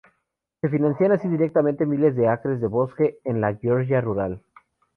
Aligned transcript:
Se 0.61 0.67
financian 0.69 1.11
así 1.11 1.27
directamente 1.27 1.85
miles 1.85 2.15
de 2.15 2.27
acres 2.27 2.59
de 2.59 2.65
bosque 2.65 3.19
en 3.23 3.39
la 3.39 3.53
Georgia 3.53 4.01
rural. 4.01 4.41